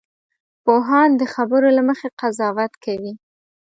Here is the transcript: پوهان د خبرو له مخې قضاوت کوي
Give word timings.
پوهان 0.63 1.09
د 1.19 1.21
خبرو 1.33 1.69
له 1.77 1.81
مخې 1.89 2.07
قضاوت 2.19 2.73
کوي 2.83 3.13